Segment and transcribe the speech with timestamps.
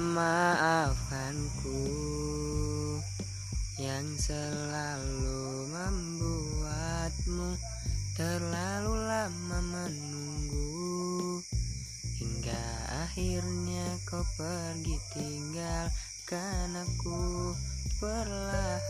[0.00, 1.84] Maafkanku
[3.76, 7.52] yang selalu membuatmu
[8.16, 11.44] terlalu lama menunggu.
[12.16, 12.64] Hingga
[13.04, 17.52] akhirnya kau pergi tinggalkan aku
[18.00, 18.89] perlahan.